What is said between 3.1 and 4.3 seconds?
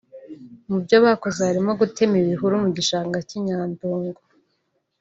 cy’i Nyandungu